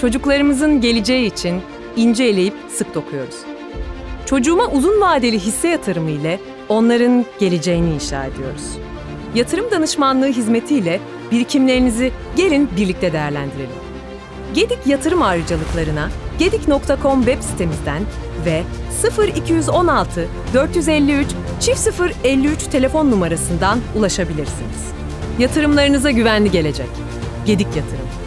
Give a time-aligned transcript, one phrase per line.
[0.00, 1.60] Çocuklarımızın geleceği için
[1.96, 3.34] ince eleyip sık dokuyoruz.
[4.26, 8.62] Çocuğuma uzun vadeli hisse yatırımı ile onların geleceğini inşa ediyoruz.
[9.34, 11.00] Yatırım danışmanlığı hizmetiyle
[11.30, 13.70] birikimlerinizi gelin birlikte değerlendirelim.
[14.54, 18.02] Gedik yatırım ayrıcalıklarına gedik.com web sitemizden
[18.46, 18.62] ve
[19.36, 21.26] 0216 453
[22.24, 24.92] 0053 telefon numarasından ulaşabilirsiniz.
[25.38, 26.88] Yatırımlarınıza güvenli gelecek.
[27.46, 28.19] Gedik Yatırım.